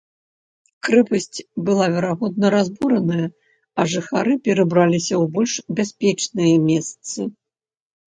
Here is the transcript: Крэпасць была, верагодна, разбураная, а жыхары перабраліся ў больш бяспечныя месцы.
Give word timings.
Крэпасць 0.87 1.39
была, 1.67 1.85
верагодна, 1.97 2.47
разбураная, 2.57 3.27
а 3.79 3.87
жыхары 3.95 4.33
перабраліся 4.51 5.15
ў 5.21 5.25
больш 5.39 5.53
бяспечныя 5.79 6.53
месцы. 6.69 7.33